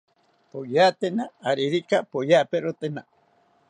[0.51, 3.01] Poyatena aririka poyaperotena